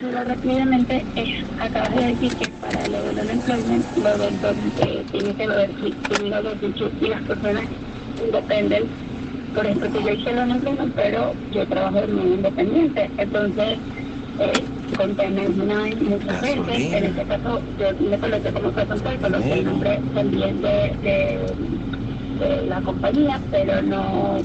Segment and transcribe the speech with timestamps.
[0.00, 1.24] Pero rápidamente eh,
[1.58, 4.34] acabas de decir que para lo del unemployment, lo del
[4.78, 5.70] eh, tiene que ver
[6.08, 7.64] con los derechos y las personas
[8.24, 8.84] independen.
[9.54, 13.10] Por ejemplo, si yo hice el unemployment, pero yo trabajo de manera independiente.
[13.18, 13.78] Entonces,
[14.38, 14.64] eh,
[14.96, 20.00] con Tenet muchas veces, en este caso, yo me coloqué como personal, coloqué el nombre
[20.14, 24.40] también de, de, de la compañía, pero no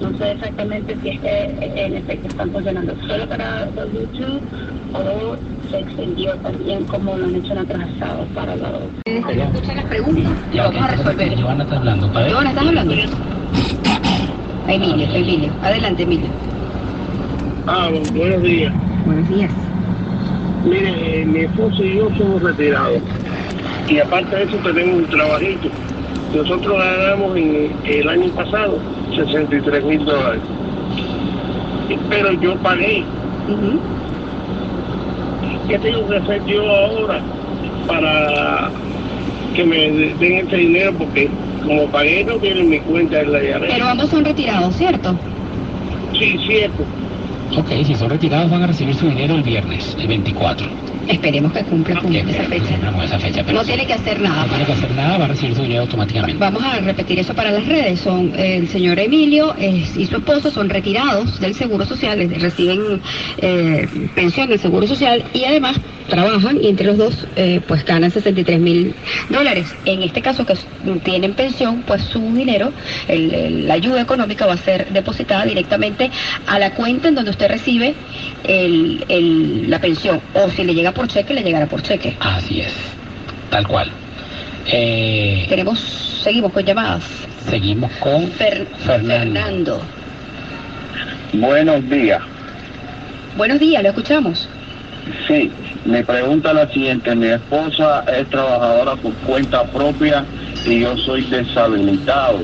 [0.00, 4.40] no sé exactamente si es que en efecto están funcionando solo para W2
[4.94, 5.36] o
[5.70, 8.70] se extendió también como lo han hecho en otros estados para los...
[9.06, 11.32] Escucha las preguntas y vamos a resolver.
[11.32, 12.12] Está hablando.
[12.12, 12.94] ¿para Joana, ¿estás hablando?
[14.68, 15.52] Emilio, Emilio.
[15.62, 16.28] Adelante, Emilio.
[17.66, 18.72] Ah, buenos días.
[19.04, 19.50] Buenos días.
[20.64, 23.02] Mire, eh, mi esposo y yo somos retirados.
[23.88, 25.68] Y aparte de eso tenemos un trabajito.
[26.34, 28.78] Nosotros ganamos en el año pasado
[29.14, 30.40] 63 mil dólares.
[32.08, 33.04] Pero yo pagué.
[35.68, 37.22] ¿Qué tengo que hacer yo ahora
[37.86, 38.70] para
[39.54, 40.92] que me den este dinero?
[40.92, 41.30] Porque
[41.62, 43.72] como pagué no tiene mi cuenta en la IRS.
[43.72, 45.16] Pero ambos son retirados, ¿cierto?
[46.18, 46.84] Sí, cierto.
[47.56, 50.66] Ok, si son retirados van a recibir su dinero el viernes, el 24.
[51.08, 52.78] Esperemos que cumpla con esa fecha.
[52.92, 54.42] Con esa fecha pero No sí, tiene que hacer nada.
[54.42, 56.38] no tiene que hacer nada, va a recibir su dinero automáticamente.
[56.38, 58.00] Vamos a repetir eso para las redes.
[58.00, 63.00] Son eh, el señor Emilio eh, y su esposo son retirados del Seguro Social, reciben
[63.38, 65.76] eh, pensión del Seguro Social y además
[66.08, 68.94] trabajan y entre los dos eh, pues ganan 63 mil
[69.30, 69.74] dólares.
[69.84, 70.54] En este caso que
[71.02, 72.72] tienen pensión, pues su dinero,
[73.08, 76.10] el- el- la ayuda económica va a ser depositada directamente
[76.46, 77.94] a la cuenta en donde usted recibe
[78.44, 80.20] el- el- la pensión.
[80.34, 82.16] O si le llega por cheque, le llegará por cheque.
[82.20, 82.72] Así es,
[83.50, 83.90] tal cual.
[84.66, 85.78] Eh, Tenemos,
[86.22, 87.04] seguimos con llamadas.
[87.48, 89.34] seguimos con Fer- Fernando.
[89.34, 89.82] Fernando.
[91.34, 92.20] Buenos días.
[93.36, 94.48] Buenos días, lo escuchamos.
[95.26, 95.50] Sí,
[95.84, 97.14] mi pregunta la siguiente.
[97.14, 100.24] Mi esposa es trabajadora por cuenta propia
[100.66, 102.40] y yo soy deshabilitado.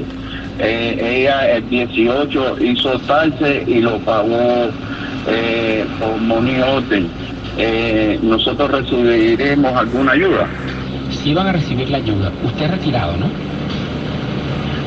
[0.58, 4.70] Eh, ella el 18 hizo taxes y lo pagó
[5.26, 7.02] eh, por money order.
[7.56, 10.46] Eh, nosotros recibiremos alguna ayuda.
[11.10, 13.26] Si van a recibir la ayuda, usted es retirado, ¿no?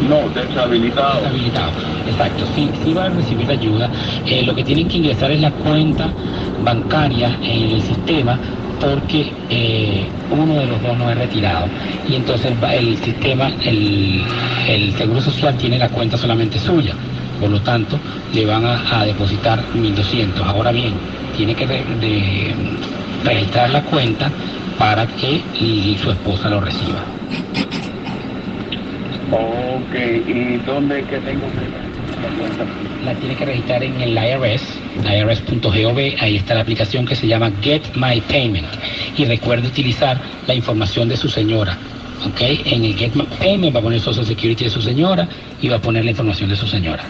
[0.02, 1.22] No, deshabilitado.
[1.22, 1.72] Deshabilitado.
[2.08, 3.90] Exacto, sí, sí van a recibir ayuda.
[4.26, 6.12] Eh, lo que tienen que ingresar es la cuenta
[6.64, 8.40] bancaria en el sistema
[8.82, 11.68] porque eh, uno de los dos no es retirado.
[12.08, 14.22] Y entonces el sistema, el,
[14.68, 16.94] el Seguro Social tiene la cuenta solamente suya.
[17.40, 18.00] Por lo tanto,
[18.34, 20.42] le van a, a depositar 1.200.
[20.46, 20.94] Ahora bien,
[21.36, 21.84] tiene que re-
[23.24, 24.32] registrar la cuenta
[24.78, 25.42] para que
[26.02, 27.04] su esposa lo reciba.
[29.34, 29.96] Ok,
[30.28, 31.62] ¿y dónde es que tengo que
[32.22, 32.66] la cuenta?
[33.04, 34.64] la tiene que registrar en el IRS,
[35.04, 38.68] irs.gov, ahí está la aplicación que se llama Get My Payment.
[39.18, 41.78] Y recuerde utilizar la información de su señora.
[42.26, 42.42] ¿Ok?
[42.66, 45.28] En el Get My Payment va a poner Social Security de su señora
[45.62, 47.04] y va a poner la información de su señora.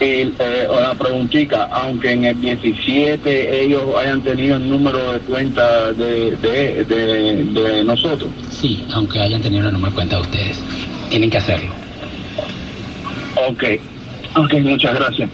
[0.00, 5.92] Y, eh, una preguntita, aunque en el 17 ellos hayan tenido el número de cuenta
[5.92, 8.28] de, de, de, de nosotros.
[8.50, 10.60] Sí, aunque hayan tenido el número de cuenta de ustedes.
[11.14, 11.72] Tienen que hacerlo.
[13.48, 13.62] Ok,
[14.34, 15.30] ok, muchas gracias.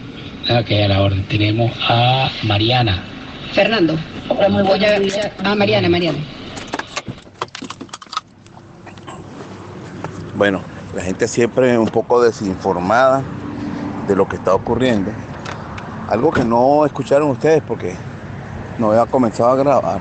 [0.47, 1.23] Ok, a la orden.
[1.23, 3.01] Tenemos a Mariana.
[3.51, 3.95] Fernando.
[4.29, 6.19] Voy a, ya- ah, Mariana, Mariana.
[10.35, 10.61] Bueno,
[10.95, 13.23] la gente siempre un poco desinformada
[14.07, 15.09] de lo que está ocurriendo.
[16.09, 17.95] Algo que no escucharon ustedes porque
[18.77, 19.99] no había comenzado a grabar,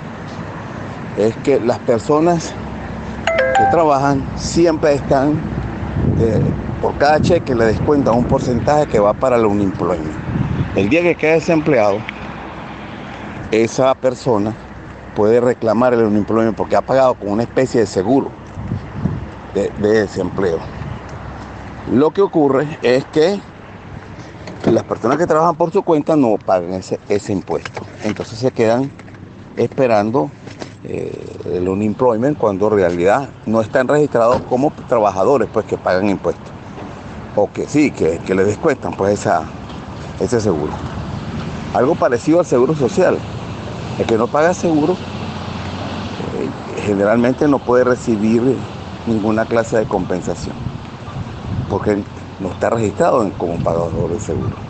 [1.17, 2.53] es que las personas
[3.57, 5.39] que trabajan siempre están,
[6.81, 10.15] por cada cheque le descuentan un porcentaje que va para el unemployment.
[10.75, 11.99] El día que quede desempleado,
[13.51, 14.55] esa persona
[15.15, 18.31] puede reclamar el unemployment porque ha pagado con una especie de seguro
[19.55, 20.59] de, de desempleo.
[21.93, 23.41] Lo que ocurre es que
[24.71, 27.83] las personas que trabajan por su cuenta no pagan ese impuesto.
[28.05, 28.91] Entonces se quedan
[29.57, 30.31] esperando
[30.85, 31.13] eh,
[31.45, 36.53] el unemployment cuando en realidad no están registrados como trabajadores pues que pagan impuestos.
[37.37, 39.43] O que sí, que, que le descuentan pues esa,
[40.19, 40.73] ese seguro.
[41.75, 43.19] Algo parecido al seguro social.
[43.99, 48.57] El que no paga seguro eh, generalmente no puede recibir
[49.07, 50.55] ninguna clase de compensación
[51.71, 52.03] porque
[52.41, 54.70] no está registrado como pagador de seguro.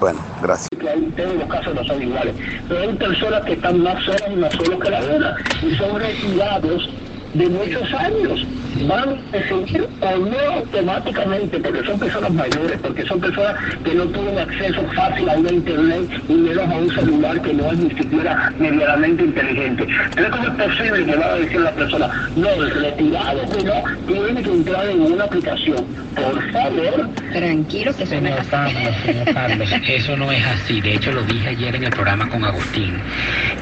[0.00, 0.68] Bueno, gracias.
[1.16, 2.34] Todos los casos no son iguales,
[2.68, 5.98] pero hay personas que están más solas y más solos que la una y son
[5.98, 6.88] retirados
[7.34, 13.20] de muchos años van a seguir o no automáticamente, porque son personas mayores, porque son
[13.20, 13.54] personas
[13.84, 17.72] que no tienen acceso fácil a una internet y menos a un celular que no
[17.72, 19.86] es ni siquiera medianamente inteligente.
[20.14, 23.72] Pero ¿cómo es posible que va a decir la persona, no, es retirado, pero
[24.06, 25.84] tiene que entrar en una aplicación?
[26.14, 27.08] Por favor.
[27.32, 30.80] Tranquilo que señor Carlos, señor Carlos, eso no es así.
[30.80, 32.94] De hecho, lo dije ayer en el programa con Agustín,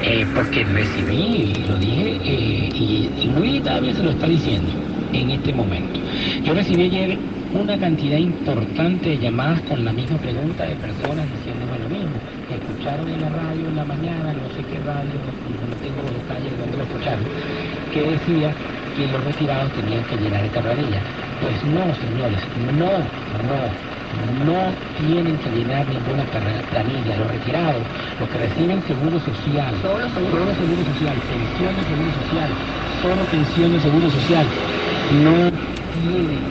[0.01, 5.31] eh, porque recibí, lo dije, eh, y, y muy también se lo está diciendo en
[5.31, 5.99] este momento.
[6.43, 7.17] Yo recibí ayer
[7.53, 12.15] una cantidad importante de llamadas con la misma pregunta de personas diciéndome lo mismo.
[12.49, 16.57] Escucharon en la radio en la mañana, no sé qué radio, no tengo detalles de
[16.57, 17.23] dónde lo escucharon,
[17.93, 18.51] que decía
[18.95, 21.01] que los retirados tenían que llenar esta planilla.
[21.41, 22.41] Pues no, señores,
[22.75, 22.91] no,
[23.45, 23.59] no,
[24.43, 24.59] no
[24.97, 26.23] tienen que llenar ninguna
[26.71, 27.17] planilla.
[27.17, 27.83] Los retirados,
[28.19, 32.49] los que reciben seguro social, solo seguro, seguro social, pensión de seguro social,
[33.01, 34.45] solo pensión de seguro social,
[35.11, 35.51] no
[36.01, 36.47] tienen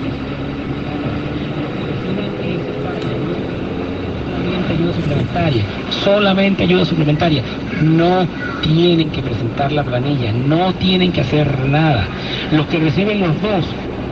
[4.47, 5.62] solamente ayuda suplementaria,
[6.05, 7.43] solamente ayuda suplementaria,
[7.82, 8.26] no
[8.62, 12.06] tienen que presentar la planilla, no tienen que hacer nada.
[12.53, 13.64] Los que reciben los dos,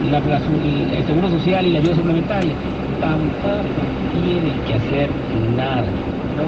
[0.02, 2.52] el seguro social y la ayuda suplementaria,
[3.00, 3.64] tampoco
[4.22, 5.10] tienen que hacer
[5.56, 5.86] nada.
[6.36, 6.42] No,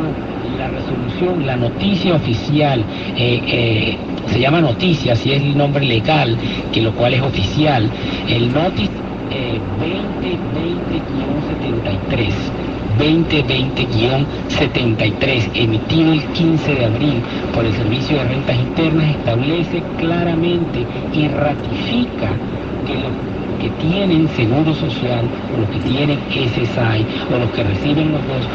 [0.59, 2.85] la resolución, la noticia oficial,
[3.17, 3.97] eh, eh,
[4.27, 6.37] se llama noticia, si es el nombre legal,
[6.73, 7.89] que lo cual es oficial,
[8.29, 8.91] el notice
[9.31, 12.33] eh, 2020-73.
[12.99, 17.23] 2020-73, emitido el 15 de abril
[17.55, 22.33] por el Servicio de Rentas Internas, establece claramente y ratifica
[22.87, 23.13] que los
[23.61, 25.25] que tienen seguro social
[25.55, 28.47] o los que tienen SSI o los que reciben los dos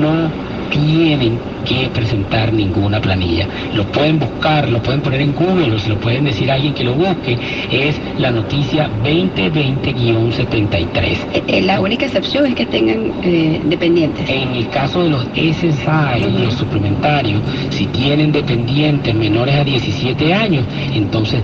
[0.00, 0.30] no
[0.70, 3.48] tienen que presentar ninguna planilla.
[3.74, 6.74] Lo pueden buscar, lo pueden poner en Google o se lo pueden decir a alguien
[6.74, 7.38] que lo busque.
[7.70, 11.16] Es la noticia 2020-73.
[11.32, 14.28] Eh, eh, la única excepción es que tengan eh, dependientes.
[14.28, 20.64] En el caso de los SSI, los suplementarios, si tienen dependientes menores a 17 años,
[20.92, 21.42] entonces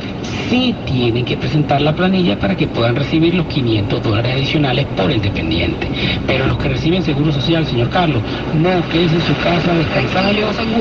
[0.49, 5.11] sí tienen que presentar la planilla para que puedan recibir los 500 dólares adicionales por
[5.11, 5.89] el dependiente.
[6.27, 8.23] Pero los que reciben seguro social, señor Carlos,
[8.55, 10.02] no, que es en su casa descansando,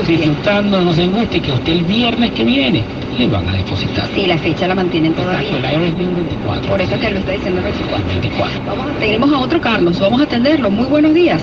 [0.06, 2.84] disfrutando, no se angustie, que usted el viernes que viene
[3.18, 4.08] le van a depositar.
[4.14, 5.48] Sí, la fecha la mantienen todavía.
[5.56, 6.70] Exacto, el es de un 24.
[6.70, 8.06] Por eso que lo está diciendo el 24.
[8.08, 8.60] 24.
[8.66, 10.70] Vamos, a- tenemos a otro Carlos, vamos a atenderlo.
[10.70, 11.42] Muy buenos días.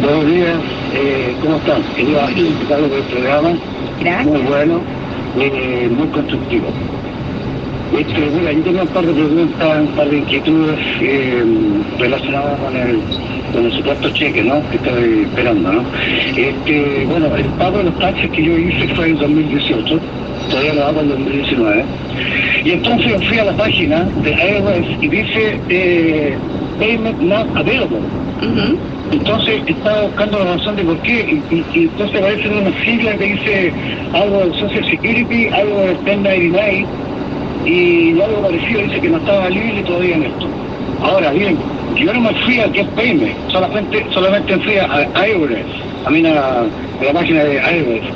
[0.00, 0.56] Buenos días,
[0.94, 1.82] eh, ¿cómo están?
[1.96, 3.50] Quería felicitarlos por el programa,
[4.00, 4.26] Gracias.
[4.26, 4.80] muy bueno,
[5.38, 6.68] eh, muy constructivo.
[7.98, 11.44] Este, mira, yo tengo un par de preguntas, un par de inquietudes eh,
[11.98, 13.00] relacionadas con el,
[13.52, 14.66] con el supuesto cheque, ¿no?
[14.70, 15.84] Que estoy esperando, ¿no?
[16.36, 20.00] Este, bueno, el pago de los taxes que yo hice fue en 2018,
[20.50, 21.84] todavía lo hago en 2019.
[22.64, 26.36] Y entonces fui a la página de IRS y dice eh,
[26.78, 27.98] Payment Not Available.
[29.12, 33.14] Entonces estaba buscando la razón de por qué, y, y- y entonces aparece una sigla
[33.18, 33.72] que dice
[34.14, 36.86] algo de Social Security, algo de 1099,
[37.64, 40.46] y algo parecido dice que no estaba libre todavía en esto.
[41.00, 41.58] Ahora bien,
[41.96, 45.66] yo no me fui a Get Payment, solamente, solamente fui a IRS,
[46.04, 46.70] a mí a, la-
[47.10, 48.06] a página de IRS.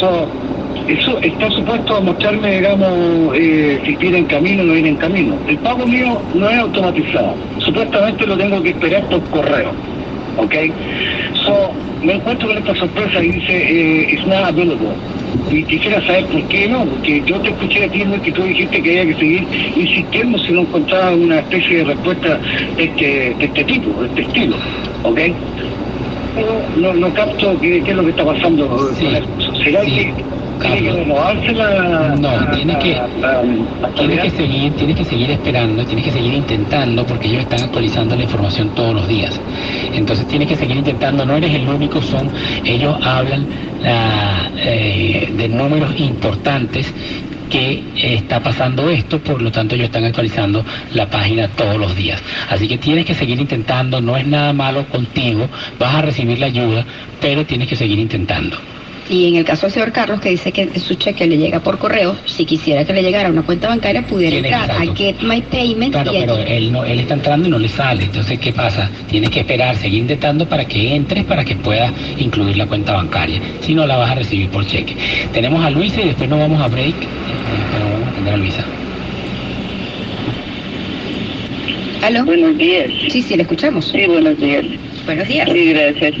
[0.00, 0.28] So,
[0.88, 4.96] eso está supuesto a mostrarme, digamos, eh, si viene en camino o no viene en
[4.96, 5.40] camino.
[5.48, 7.36] El pago mío no es automatizado.
[7.58, 9.74] Supuestamente lo tengo que esperar por correo.
[10.36, 10.54] ¿Ok?
[11.44, 14.96] So, me encuentro con esta sorpresa y dice, eh, it's not available.
[15.50, 18.82] Y quisiera saber por qué no, porque yo te escuché a ti, que tú dijiste
[18.82, 22.40] que había que seguir insistiendo si no encontraba una especie de respuesta
[22.76, 24.56] de este, de este tipo, de este estilo.
[25.02, 25.20] ¿Ok?
[26.34, 29.06] Pero no, no capto qué, qué es lo que está pasando con Sí.
[29.64, 31.04] ¿Será sí, que tiene.
[32.20, 32.94] No, tiene que-
[33.94, 38.16] Tienes que seguir, tienes que seguir esperando, tienes que seguir intentando, porque ellos están actualizando
[38.16, 39.40] la información todos los días.
[39.92, 42.30] Entonces tienes que seguir intentando, no eres el único, son,
[42.64, 43.46] ellos hablan
[43.84, 46.92] eh, de números importantes
[47.50, 51.94] que eh, está pasando esto, por lo tanto ellos están actualizando la página todos los
[51.96, 52.22] días.
[52.50, 55.48] Así que tienes que seguir intentando, no es nada malo contigo,
[55.78, 56.84] vas a recibir la ayuda,
[57.20, 58.56] pero tienes que seguir intentando.
[59.08, 61.78] Y en el caso del señor Carlos, que dice que su cheque le llega por
[61.78, 64.94] correo, si quisiera que le llegara a una cuenta bancaria, pudiera Tiene, entrar a.
[64.96, 67.68] Get My Payment Claro, y allí- pero él, no, él está entrando y no le
[67.68, 68.04] sale.
[68.04, 68.90] Entonces, ¿qué pasa?
[69.08, 73.40] Tiene que esperar, seguir intentando para que entres, para que pueda incluir la cuenta bancaria.
[73.60, 74.96] Si no, la vas a recibir por cheque.
[75.32, 76.94] Tenemos a Luisa y después nos vamos a break.
[77.02, 77.06] eh,
[77.72, 78.64] Pero vamos a atender a Luisa.
[82.02, 82.24] ¿Aló?
[82.24, 82.90] Buenos días.
[83.10, 83.86] Sí, sí, le escuchamos.
[83.86, 84.64] Sí, buenos días.
[85.06, 85.48] Buenos días.
[85.52, 86.14] Sí, gracias.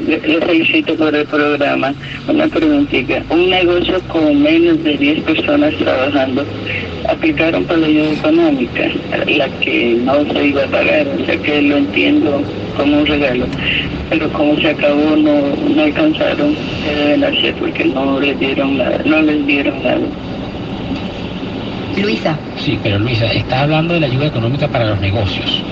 [0.00, 1.94] Lo felicito por el programa.
[2.28, 3.22] Una preguntita.
[3.30, 6.44] Un negocio con menos de 10 personas trabajando
[7.08, 8.82] aplicaron para la ayuda económica,
[9.26, 12.42] la que no se iba a pagar, o sea que lo entiendo
[12.76, 13.46] como un regalo.
[14.10, 17.54] Pero como se acabó, no, no alcanzaron, ¿qué deben hacer?
[17.54, 20.00] Porque no les dieron nada, no les dieron nada.
[21.96, 22.38] Luisa.
[22.58, 25.62] Sí, pero Luisa, está hablando de la ayuda económica para los negocios.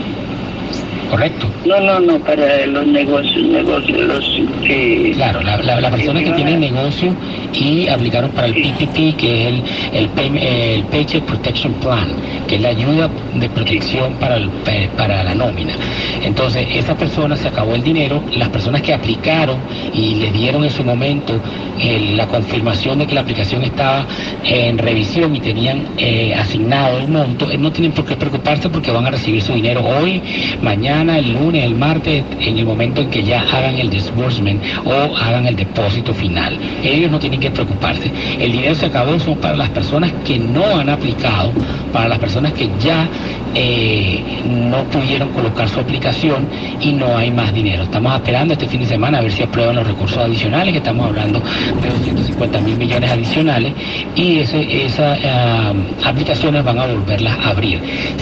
[1.11, 1.47] ¿Correcto?
[1.65, 4.25] No, no, no, para los negocios, negocios, los
[4.67, 5.13] que...
[5.15, 7.15] Claro, la, la, la persona que tiene negocio
[7.55, 12.09] y aplicaron para el PPP, que es el, el, el Paycheck Protection Plan,
[12.49, 15.75] que es la ayuda de protección para, el, eh, para la nómina.
[16.23, 19.59] Entonces, esa persona se acabó el dinero, las personas que aplicaron
[19.93, 21.41] y les dieron en su momento
[21.79, 24.07] eh, la confirmación de que la aplicación estaba
[24.45, 28.91] en revisión y tenían eh, asignado el monto, eh, no tienen por qué preocuparse porque
[28.91, 30.23] van a recibir su dinero hoy,
[30.63, 35.17] mañana, el lunes, el martes, en el momento en que ya hagan el disbursement o
[35.17, 36.59] hagan el depósito final.
[36.83, 38.11] Ellos no tienen que preocuparse.
[38.39, 41.53] El dinero se acabó, son para las personas que no han aplicado,
[41.93, 43.09] para las personas que ya
[43.55, 46.49] eh, no pudieron colocar su aplicación
[46.81, 47.85] y no hay más dinero.
[47.85, 51.07] Estamos esperando este fin de semana a ver si aprueban los recursos adicionales, que estamos
[51.07, 53.73] hablando de 250 mil millones adicionales,
[54.17, 55.73] y esas ah,
[56.05, 57.81] aplicaciones van a volverlas a abrir.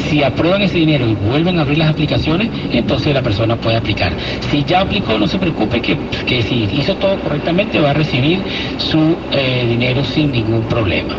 [0.09, 4.13] Si aprueban ese dinero y vuelven a abrir las aplicaciones, entonces la persona puede aplicar.
[4.51, 8.41] Si ya aplicó, no se preocupe que si hizo todo correctamente va a recibir
[8.79, 11.15] su eh, dinero sin ningún problema.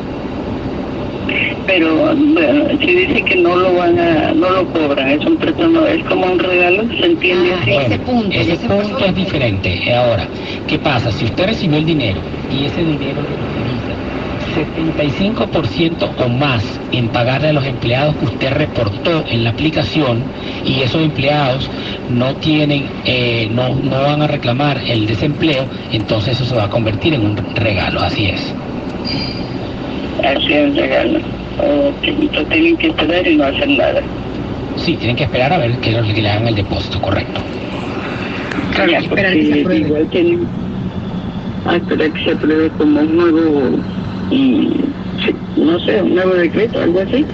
[1.66, 5.86] Pero bueno, si dice que no lo van a, no lo cobran, es un préstamo,
[5.88, 7.72] es como un regalo, ¿se entiende Ah, así?
[7.72, 9.94] ese punto, Ese punto es diferente.
[9.94, 10.28] Ahora,
[10.68, 11.10] ¿qué pasa?
[11.12, 12.20] Si usted recibió el dinero
[12.52, 13.93] y ese dinero lo utiliza
[14.54, 20.24] 75% o más en pagarle a los empleados que usted reportó en la aplicación
[20.66, 21.70] y esos empleados
[22.10, 26.70] no tienen, eh, no, no van a reclamar el desempleo, entonces eso se va a
[26.70, 28.54] convertir en un regalo, así es.
[30.24, 31.20] Así es un regalo.
[31.60, 34.02] Ok, entonces tienen que esperar y no hacer nada.
[34.78, 37.42] Sí, tienen que esperar a ver que, que le hagan el depósito, correcto.
[38.74, 39.88] Claro, Ya, hay que esperar que se porque apruebe.
[39.88, 40.48] Igual tienen
[41.66, 43.62] a esperar que se apruebe como un nuevo,
[45.58, 47.26] no sé, un nuevo decreto, algo así.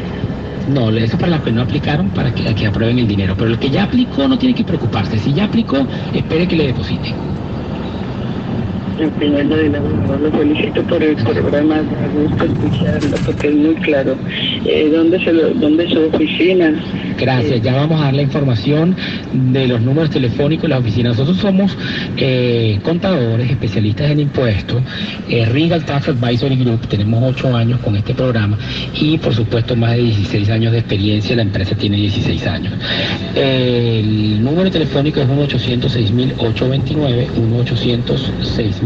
[0.69, 3.35] No, eso es para los que no aplicaron para que, que aprueben el dinero.
[3.37, 5.17] Pero el que ya aplicó no tiene que preocuparse.
[5.17, 7.15] Si ya aplicó, espere que le depositen.
[8.99, 14.17] En primer lugar, lo felicito por el programa, me gusta escucharlo porque es muy claro.
[14.65, 16.73] Eh, ¿dónde, se lo, ¿Dónde es su oficina?
[17.17, 18.97] Gracias, ya vamos a dar la información
[19.31, 21.09] de los números telefónicos de la oficina.
[21.09, 21.77] Nosotros somos
[22.17, 24.81] eh, contadores, especialistas en impuestos,
[25.29, 28.57] eh, Regal Tax Advisory Group, tenemos ocho años con este programa
[28.99, 32.73] y por supuesto más de 16 años de experiencia, la empresa tiene 16 años.
[33.33, 37.27] El número telefónico es 1-806-829,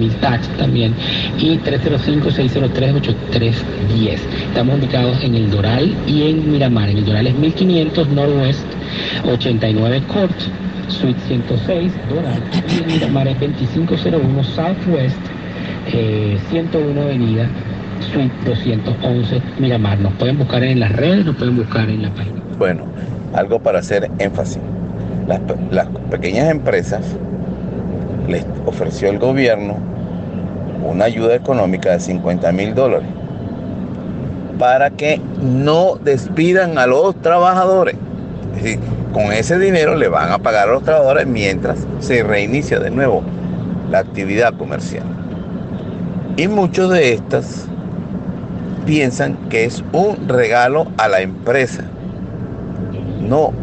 [0.03, 0.93] 1-800-6000 tax también
[1.39, 4.17] y 305-603-8310.
[4.47, 6.89] Estamos ubicados en el Doral y en Miramar.
[6.89, 8.65] En el Doral es 1500 Northwest
[9.25, 10.35] 89 Court,
[10.87, 12.41] Suite 106, Doral.
[12.69, 15.17] Y en Miramar es 2501 Southwest
[15.91, 17.47] eh, 101 Avenida,
[18.11, 19.99] Suite 211 Miramar.
[19.99, 22.41] Nos pueden buscar en las redes, nos pueden buscar en la página.
[22.57, 22.85] Bueno,
[23.33, 24.59] algo para hacer énfasis.
[25.71, 27.15] Las pequeñas empresas
[28.27, 29.77] les ofreció el gobierno
[30.83, 33.07] una ayuda económica de 50 mil dólares
[34.59, 37.95] para que no despidan a los trabajadores.
[38.55, 38.79] Es decir,
[39.11, 43.23] con ese dinero le van a pagar a los trabajadores mientras se reinicia de nuevo
[43.89, 45.03] la actividad comercial.
[46.37, 47.67] Y muchos de estas
[48.85, 51.83] piensan que es un regalo a la empresa.
[53.21, 53.53] No,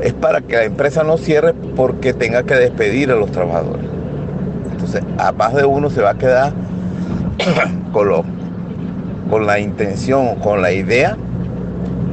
[0.00, 3.93] es para que la empresa no cierre porque tenga que despedir a los trabajadores.
[4.84, 6.52] Entonces, a más de uno se va a quedar
[7.92, 8.24] con, lo-
[9.30, 11.16] con la intención, con la idea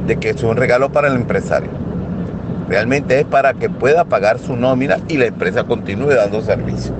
[0.06, 1.68] de que es un regalo para el empresario.
[2.68, 6.94] Realmente es para que pueda pagar su nómina y la empresa continúe dando servicio.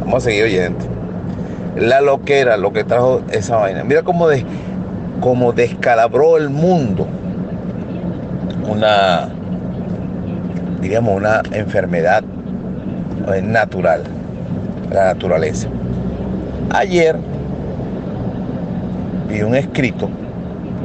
[0.00, 0.78] Vamos a seguir oyendo.
[1.76, 3.84] La loquera, lo que trajo esa vaina.
[3.84, 4.46] Mira cómo, de,
[5.20, 7.06] cómo descalabró el mundo
[8.66, 9.28] una,
[10.80, 12.24] diríamos, una enfermedad
[13.42, 14.02] natural,
[14.90, 15.68] la naturaleza.
[16.70, 17.16] Ayer
[19.28, 20.08] vi un escrito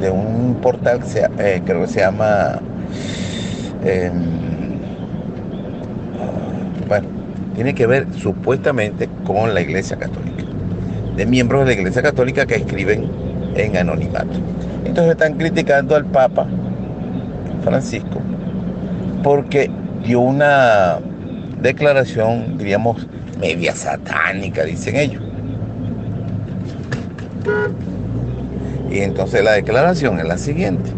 [0.00, 2.60] de un portal que se, eh, creo que se llama
[3.84, 4.42] em,
[6.88, 7.08] bueno,
[7.54, 10.44] tiene que ver supuestamente con la Iglesia Católica,
[11.16, 13.08] de miembros de la Iglesia Católica que escriben
[13.54, 14.38] en anonimato.
[14.84, 16.46] Entonces están criticando al Papa
[17.62, 18.20] Francisco
[19.22, 19.70] porque
[20.04, 20.98] dio una
[21.60, 23.06] declaración, diríamos,
[23.42, 25.22] media satánica, dicen ellos.
[28.90, 30.90] Y entonces la declaración es la siguiente.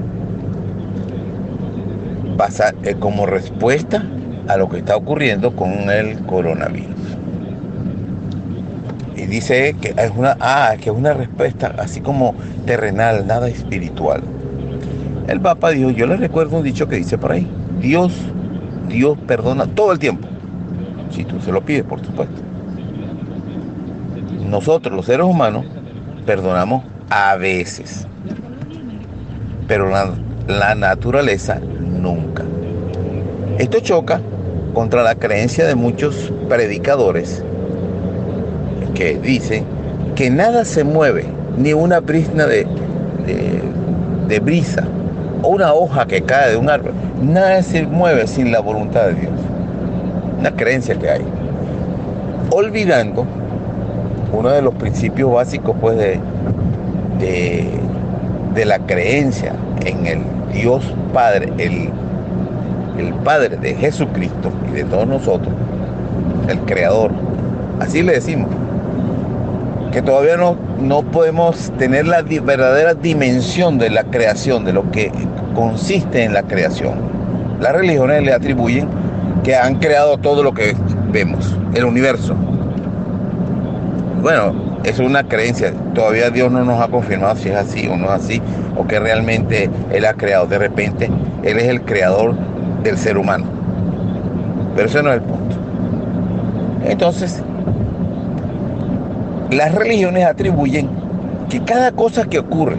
[2.37, 4.05] Pasa eh, como respuesta
[4.49, 6.91] a lo que está ocurriendo con el coronavirus.
[9.17, 12.35] Y dice que es una, ah, que es una respuesta así como
[12.67, 14.23] terrenal, nada espiritual.
[15.29, 17.49] El Papa dijo, yo le recuerdo un dicho que dice por ahí,
[17.81, 18.13] Dios,
[18.89, 20.29] Dios perdona todo el tiempo.
[21.15, 22.43] Si tú se lo pides, por supuesto.
[24.49, 25.65] Nosotros, los seres humanos,
[26.27, 28.07] perdonamos a veces.
[29.69, 30.11] Pero la,
[30.49, 32.43] la naturaleza nunca.
[33.59, 34.21] Esto choca
[34.75, 37.43] contra la creencia de muchos predicadores
[38.95, 39.65] que dicen
[40.15, 41.25] que nada se mueve,
[41.57, 42.67] ni una brisna de,
[44.29, 44.85] de, brisa
[45.43, 46.93] o una hoja que cae de un árbol,
[47.23, 49.33] nada se mueve sin la voluntad de Dios.
[50.39, 51.23] Una creencia que hay.
[52.51, 53.25] Olvidando
[54.33, 56.21] uno de los principios básicos pues de,
[58.55, 60.21] de, la creencia en el
[60.53, 61.91] Dios Padre, el
[62.99, 65.53] el Padre de Jesucristo y de todos nosotros,
[66.49, 67.11] el Creador.
[67.81, 68.51] Así le decimos.
[69.93, 75.13] Que todavía no, no podemos tener la verdadera dimensión de la creación, de lo que
[75.55, 76.95] consiste en la creación.
[77.61, 78.89] Las religiones le atribuyen
[79.45, 80.75] que han creado todo lo que
[81.13, 82.35] vemos, el universo.
[84.23, 85.73] Bueno, es una creencia.
[85.95, 88.43] Todavía Dios no nos ha confirmado si es así o no es así,
[88.75, 90.47] o que realmente Él ha creado.
[90.47, 91.11] De repente,
[91.43, 92.35] Él es el creador
[92.83, 93.45] del ser humano.
[94.75, 95.57] Pero ese no es el punto.
[96.87, 97.43] Entonces,
[99.51, 100.89] las religiones atribuyen
[101.51, 102.79] que cada cosa que ocurre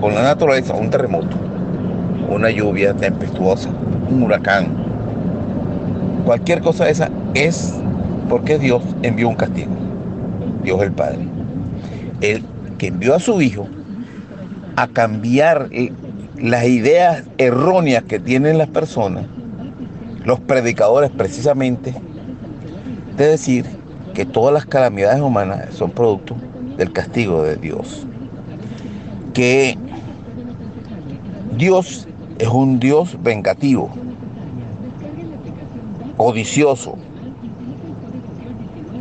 [0.00, 1.36] con la naturaleza, un terremoto,
[2.28, 3.68] una lluvia tempestuosa,
[4.08, 4.81] un huracán,
[6.32, 7.74] cualquier cosa de esa es
[8.30, 9.70] porque Dios envió un castigo.
[10.62, 11.18] Dios el Padre.
[12.22, 12.42] Él
[12.78, 13.68] que envió a su Hijo
[14.76, 15.68] a cambiar
[16.38, 19.26] las ideas erróneas que tienen las personas,
[20.24, 21.94] los predicadores precisamente,
[23.18, 23.66] de decir
[24.14, 26.34] que todas las calamidades humanas son producto
[26.78, 28.06] del castigo de Dios.
[29.34, 29.76] Que
[31.58, 33.90] Dios es un Dios vengativo,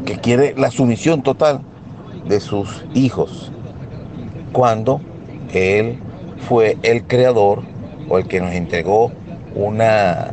[0.06, 1.62] que quiere la sumisión total
[2.28, 3.52] de sus hijos,
[4.52, 5.02] cuando
[5.54, 6.00] Él
[6.48, 7.64] fue el creador
[8.10, 9.12] o el que nos entregó
[9.56, 10.32] una,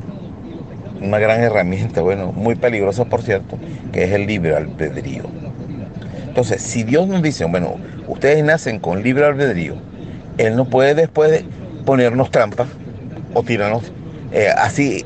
[1.01, 3.59] una gran herramienta, bueno, muy peligrosa por cierto,
[3.93, 5.25] que es el libre albedrío.
[6.27, 9.75] Entonces, si Dios nos dice, bueno, ustedes nacen con libre albedrío,
[10.39, 11.45] Él no puede después
[11.85, 12.69] ponernos trampas
[13.35, 13.93] o tirarnos
[14.33, 15.05] eh, así,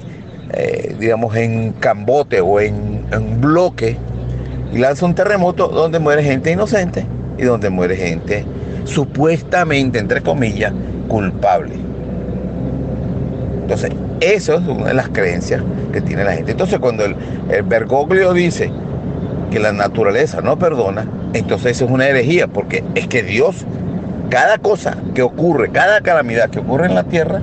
[0.52, 3.96] eh, digamos, en cambote o en, en bloque
[4.72, 7.06] y lanza un terremoto donde muere gente inocente
[7.38, 8.44] y donde muere gente
[8.84, 10.72] supuestamente, entre comillas,
[11.08, 11.74] culpable.
[13.62, 16.52] Entonces, eso es una de las creencias que tiene la gente.
[16.52, 17.16] Entonces, cuando el,
[17.50, 18.70] el Bergoglio dice
[19.50, 23.64] que la naturaleza no perdona, entonces eso es una herejía, porque es que Dios,
[24.30, 27.40] cada cosa que ocurre, cada calamidad que ocurre en la tierra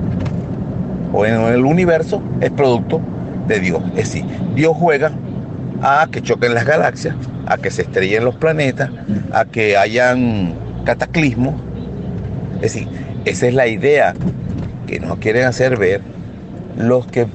[1.14, 3.02] o en el universo, es producto
[3.48, 3.84] de Dios.
[3.96, 5.12] Es decir, Dios juega
[5.82, 8.90] a que choquen las galaxias, a que se estrellen los planetas,
[9.34, 10.54] a que hayan
[10.86, 11.56] cataclismos.
[12.56, 12.88] Es decir,
[13.26, 14.14] esa es la idea
[14.88, 16.02] que nos quieren hacer ver
[16.78, 17.28] los que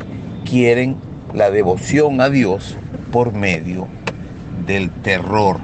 [0.49, 0.97] quieren
[1.33, 2.77] la devoción a Dios
[3.11, 3.87] por medio
[4.67, 5.59] del terror,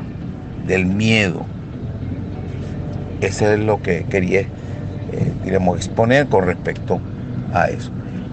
[0.66, 1.44] del miedo.
[3.20, 4.48] Eso es lo que quería, eh,
[5.76, 7.00] exponer con respecto
[7.52, 7.90] a eso.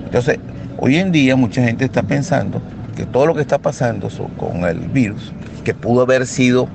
[0.07, 0.39] Entonces,
[0.77, 2.61] hoy en día mucha gente está pensando
[2.95, 5.33] que todo lo que está pasando con el virus,
[5.65, 6.69] que pudo haber sido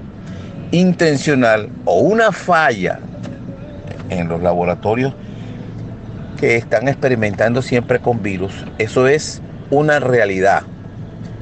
[0.71, 3.01] intencional o una falla
[4.11, 5.15] en los laboratorios
[6.39, 9.41] que están experimentando siempre con virus, eso es
[9.71, 10.65] una realidad.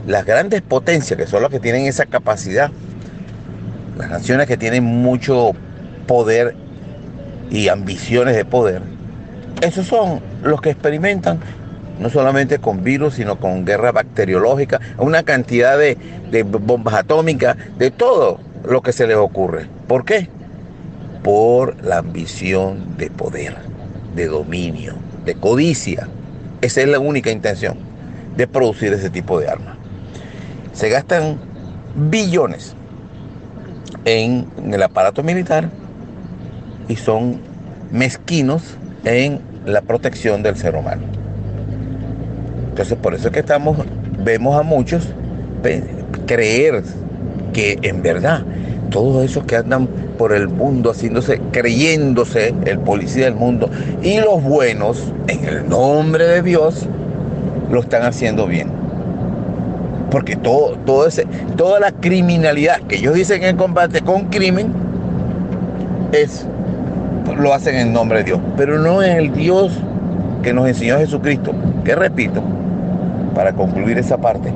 [0.07, 2.71] Las grandes potencias, que son las que tienen esa capacidad,
[3.99, 5.55] las naciones que tienen mucho
[6.07, 6.55] poder
[7.51, 8.81] y ambiciones de poder,
[9.61, 11.41] esos son los que experimentan
[12.01, 15.97] no solamente con virus, sino con guerra bacteriológica, una cantidad de,
[16.31, 20.29] de bombas atómicas, de todo lo que se les ocurre ¿Por qué?
[21.25, 23.57] Por la ambición de poder,
[24.15, 26.07] de dominio, de codicia.
[26.61, 27.77] Esa es la única intención
[28.37, 29.77] de producir ese tipo de armas.
[30.73, 31.41] Se gastan
[31.97, 32.77] billones
[34.05, 35.69] en el aparato militar
[36.87, 37.41] y son
[37.91, 41.20] mezquinos en la protección del ser humano.
[42.71, 43.77] Entonces por eso es que estamos,
[44.25, 45.09] vemos a muchos
[46.27, 46.83] creer
[47.53, 48.43] que en verdad
[48.91, 53.71] todos esos que andan por el mundo haciéndose, creyéndose el policía del mundo
[54.03, 56.87] y los buenos, en el nombre de Dios,
[57.71, 58.69] lo están haciendo bien.
[60.11, 64.73] Porque todo, todo ese, toda la criminalidad que ellos dicen en combate con crimen
[66.13, 66.47] es
[67.37, 69.73] lo hacen en nombre de Dios, pero no es el Dios
[70.43, 71.53] que nos enseñó Jesucristo,
[71.85, 72.43] que repito,
[73.35, 74.53] para concluir esa parte,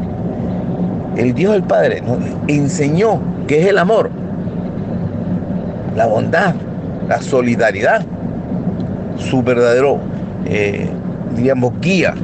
[1.16, 2.18] el Dios del Padre nos
[2.48, 4.10] enseñó que es el amor,
[5.94, 6.54] la bondad,
[7.08, 8.04] la solidaridad,
[9.16, 9.98] su verdadero,
[10.46, 10.88] eh,
[11.36, 12.14] digamos, guía,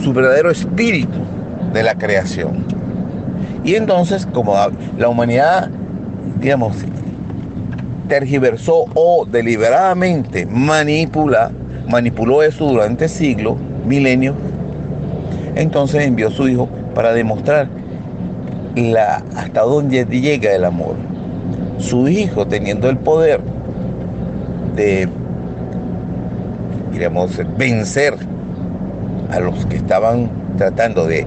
[0.00, 1.18] su verdadero espíritu
[1.72, 2.64] de la creación.
[3.64, 4.54] Y entonces, como
[4.98, 5.70] la humanidad,
[6.40, 6.76] digamos,
[8.08, 11.52] tergiversó o deliberadamente manipula,
[11.90, 14.34] manipuló eso durante siglos, milenios,
[15.56, 17.68] entonces envió a su hijo para demostrar
[18.76, 20.94] la, hasta dónde llega el amor.
[21.78, 23.40] Su hijo teniendo el poder
[24.76, 25.08] de,
[26.92, 28.14] digamos, vencer
[29.30, 31.26] a los que estaban tratando de,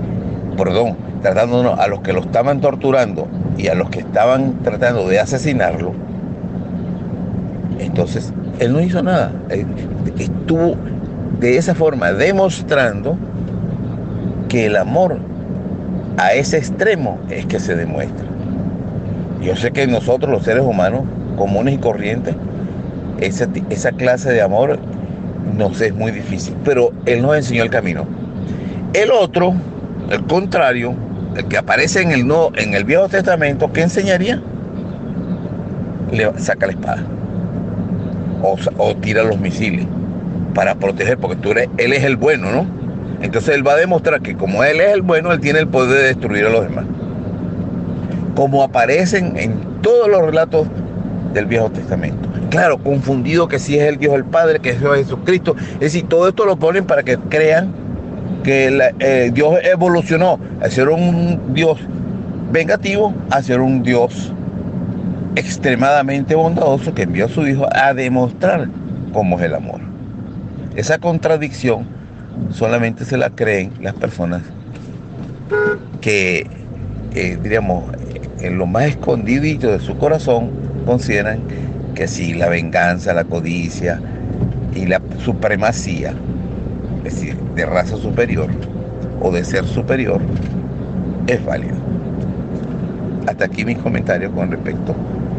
[0.57, 5.19] perdón, tratando a los que lo estaban torturando y a los que estaban tratando de
[5.19, 5.93] asesinarlo,
[7.79, 9.31] entonces, él no hizo nada.
[10.17, 10.75] Estuvo
[11.39, 13.17] de esa forma demostrando
[14.49, 15.17] que el amor
[16.17, 18.25] a ese extremo es que se demuestra.
[19.41, 21.03] Yo sé que nosotros los seres humanos
[21.37, 22.35] comunes y corrientes,
[23.19, 24.79] esa, clase de amor
[25.57, 28.05] nos es muy difícil, pero Él nos enseñó el camino.
[28.93, 29.53] El otro,
[30.09, 30.93] el contrario,
[31.35, 34.41] el que aparece en el, no, en el Viejo Testamento, ¿qué enseñaría?
[36.37, 37.03] Saca la espada
[38.43, 39.85] o, tira los misiles
[40.53, 42.67] para proteger, porque tú eres, él es el bueno, ¿no?
[43.21, 45.97] Entonces él va a demostrar que como él es el bueno, él tiene el poder
[45.97, 46.85] de destruir a los demás.
[48.35, 50.67] Como aparecen en todos los relatos
[51.33, 52.29] del Viejo Testamento.
[52.49, 55.55] Claro, confundido que si es el Dios el Padre, que es Dios Jesucristo.
[55.75, 57.73] Es decir, todo esto lo ponen para que crean
[58.43, 61.79] que eh, Dios evolucionó a ser un Dios
[62.53, 64.31] vengativo a ser un Dios
[65.35, 68.67] extremadamente bondadoso que envió a su Hijo a demostrar
[69.13, 69.81] cómo es el amor.
[70.75, 71.85] Esa contradicción
[72.49, 74.41] solamente se la creen las personas
[76.01, 76.47] que,
[77.13, 77.85] eh, diríamos,
[78.39, 80.49] en lo más escondidito de su corazón
[80.85, 81.39] consideran
[81.95, 83.99] que si la venganza, la codicia
[84.75, 86.13] y la supremacía,
[87.05, 88.49] es decir, de raza superior
[89.21, 90.21] o de ser superior,
[91.27, 91.75] es válido.
[93.27, 94.95] Hasta aquí mis comentarios con respecto